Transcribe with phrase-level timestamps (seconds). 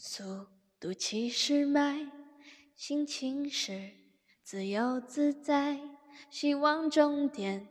[0.00, 0.46] 速
[0.78, 2.06] 度七十迈，
[2.76, 3.90] 心情是
[4.44, 5.80] 自由自在，
[6.30, 7.66] 希望终点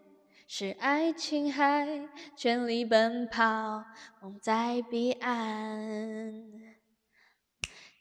[0.45, 3.85] 是爱琴海，全力奔跑，
[4.21, 6.76] 梦在彼岸。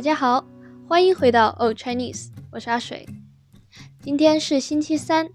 [0.00, 0.46] 大家好，
[0.88, 3.06] 欢迎回到 Old Chinese，我是阿水。
[4.00, 5.28] 今天是星期三，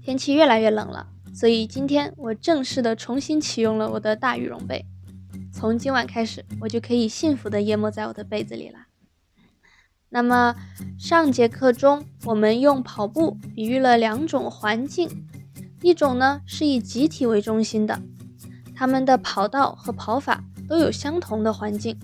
[0.00, 4.86] 天气越来越冷了，所以今天我正式的重新启用了我的大羽绒被。
[5.52, 8.78] 从今晚开始，我就可以幸福的淹没在我的被子里了。
[10.08, 10.54] 那么
[10.98, 15.28] 上节课中，我们用跑步比喻了两种环境，
[15.82, 18.00] 一种呢是以集体为中心的，
[18.74, 22.00] 他们的跑道和跑法都有相同的环境。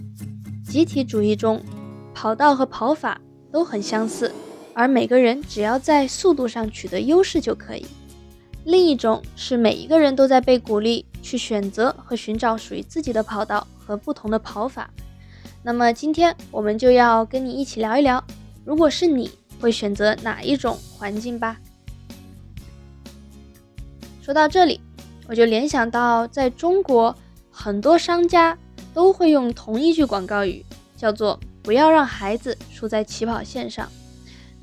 [0.62, 1.64] 集体主义中。
[2.20, 3.20] 跑道和跑法
[3.52, 4.32] 都很相似，
[4.74, 7.86] 而每个人只要在速度上取得优势就可以。
[8.64, 14.90] 另一种是每一个人都在被鼓励去选择和寻找属于自己的跑道和不同的跑法。
[15.62, 18.22] 那么今天我们就要跟你一起聊一聊，
[18.64, 19.30] 如果是你
[19.60, 21.56] 会选择哪一种环境吧。
[24.20, 24.80] 说到这里，
[25.28, 27.14] 我就联想到在中国
[27.48, 28.58] 很多商家
[28.92, 31.38] 都会用同一句广告语，叫做。
[31.68, 33.86] 不要让孩子输在起跑线上，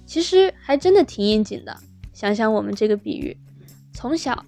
[0.07, 1.77] 其实还真的挺应景的。
[2.13, 3.37] 想想我们这个比喻，
[3.93, 4.43] 从小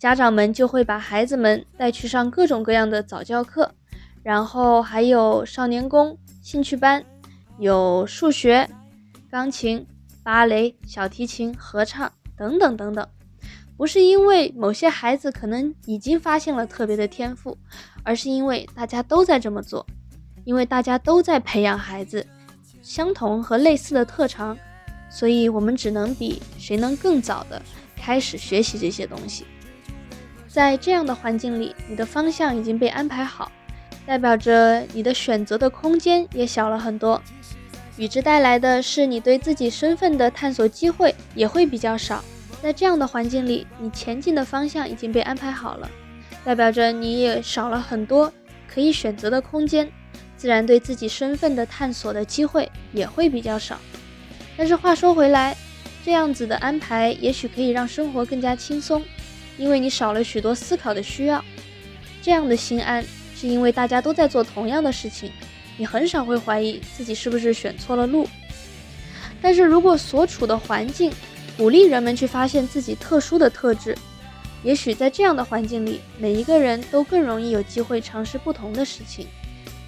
[0.00, 3.72] 家长们就会把孩子们带去上各种各样的早教课，
[4.24, 7.04] 然后还有少年宫、兴趣班，
[7.60, 8.68] 有数学、
[9.30, 9.86] 钢琴、
[10.24, 13.06] 芭蕾、小提琴、合唱等等等等。
[13.76, 17.56] 不是因为某些孩子可能已经发现了特别的天赋，
[18.02, 19.86] 而是因为大家都在这么做。
[20.44, 22.26] 因为大家都在培养孩子
[22.82, 24.56] 相同和类似的特长，
[25.10, 27.60] 所以我们只能比谁能更早的
[27.96, 29.44] 开始学习这些东西。
[30.48, 33.50] 在这样的环境里，你的方向已经被安排好，
[34.04, 37.22] 代表着你的选择的空间也小了很多。
[37.96, 42.24] 与之带来的是你对自己身份的探索机会也会比较少。
[42.60, 45.90] 在这样的环境里，你前进的方向已经被安排好了，
[46.44, 48.32] 代表着你也少了很多
[48.66, 49.90] 可以选择的空间。
[50.42, 53.78] 自然对自己身份的探索的机会也会比较少，
[54.56, 55.56] 但是话说回来，
[56.04, 59.04] 这样子的安排也许可以让生活更加轻松，
[59.56, 61.44] 因为你少了许多思考的需要。
[62.20, 63.04] 这样的心安
[63.36, 65.30] 是因为大家都在做同样的事情，
[65.76, 68.28] 你很少会怀疑自己是不是选错了路。
[69.40, 71.12] 但是如果所处的环境
[71.56, 73.96] 鼓励人们去发现自己特殊的特质，
[74.64, 79.28] 也许在这样的环境里，每一个人都更容易有机会尝试不同的事情。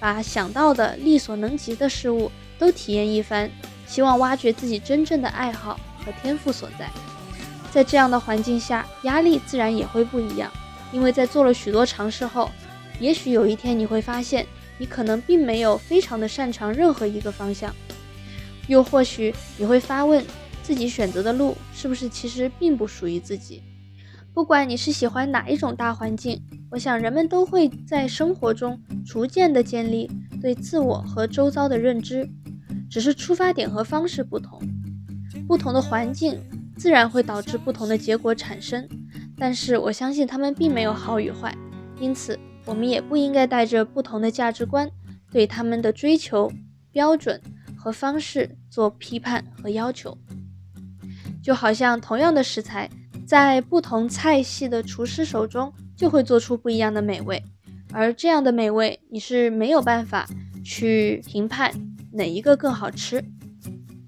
[0.05, 3.49] 把想到的力所能及的事物都体验一番，
[3.87, 6.91] 希望挖掘自己真正的爱好和天赋所在。
[7.71, 10.51] 在这样的环境下，压力自然也会不一样，
[10.91, 12.51] 因为在做了许多尝试后，
[12.99, 14.45] 也许有一天你会发现，
[14.77, 17.73] 你可能并没有非常的擅长任何一个方向，
[18.67, 20.23] 又或许你会发问，
[20.61, 23.63] 自己选择的路是不是其实并不属于自己。
[24.35, 26.39] 不管你是喜欢哪一种大环境，
[26.75, 32.29] 我想人们都会在生活中逐渐的建立对自我和周遭的认知，
[32.89, 34.61] 只是出发点和方式不同。
[35.47, 36.37] 不同的环境
[36.75, 38.85] 自然会导致不同的结果产生，
[39.37, 41.55] 但是我相信他们并没有好与坏，
[41.97, 44.91] 因此我们也不应该带着不同的价值观
[45.31, 46.51] 对他们的追求
[46.91, 47.41] 标准
[47.77, 50.17] 和方式做批判和要求。
[51.41, 52.89] 就好像同样的食材。
[53.25, 57.43] 在不同菜系的厨师手中，就会做出不一样的美味，
[57.91, 60.27] 而这样的美味，你是没有办法
[60.63, 61.71] 去评判
[62.11, 63.23] 哪一个更好吃，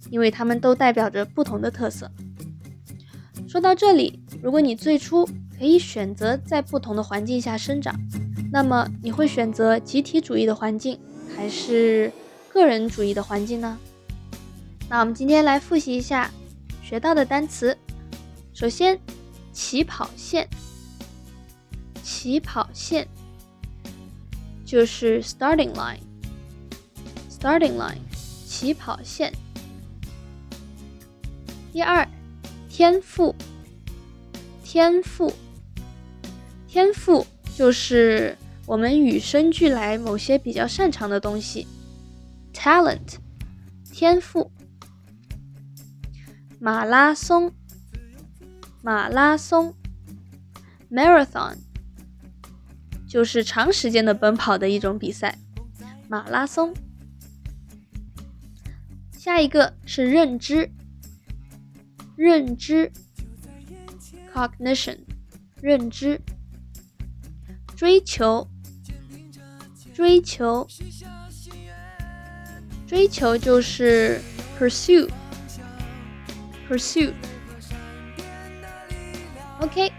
[0.09, 2.11] 因为它们都代表着不同的特色。
[3.47, 5.25] 说到这里，如果你最初
[5.57, 7.95] 可以选择在不同的环境下生长，
[8.51, 11.00] 那么你会选择集体主义的环境，
[11.35, 12.11] 还是
[12.50, 13.77] 个人主义的环境呢？
[14.89, 16.31] 那我们今天来复习一下
[16.81, 17.77] 学到的单词。
[18.53, 19.00] 首先，
[19.51, 20.47] 起跑线，
[22.07, 23.06] 起跑线
[24.65, 27.98] 就是 starting line，starting line，
[28.45, 29.33] 起跑线。
[31.74, 32.07] 第二，
[32.69, 33.36] 天赋，
[34.63, 35.33] 天赋，
[36.65, 41.68] 天赋就是我们与生俱来某些比较擅长的东西
[42.54, 43.18] ，talent，
[43.92, 44.50] 天赋。
[46.57, 47.54] 马拉松，
[48.81, 49.74] 马拉松
[50.89, 51.57] ，marathon，
[53.07, 55.38] 就是长时间的奔跑的一种比赛，
[56.09, 56.74] 马拉松。
[59.18, 60.69] 下一个是认知，
[62.15, 62.92] 认知
[64.33, 65.00] ，cognition，
[65.62, 66.21] 认知，
[67.75, 68.48] 追求。
[69.94, 70.68] 追求，
[72.86, 74.21] 追求就是
[74.59, 77.12] pursue，pursue。
[79.59, 79.92] OK，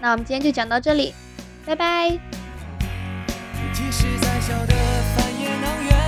[0.00, 1.12] 那我们今天就讲到这里，
[1.66, 2.10] 拜拜。
[3.72, 4.74] 即使再小的
[5.16, 6.03] 帆也能远